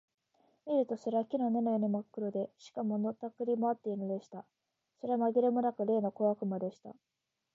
[0.65, 4.45] 見るとそれは木の根のようにまっ黒で、しかも、のたくり廻っているのでした。
[4.99, 6.95] それはまぎれもなく、例の小悪魔でした。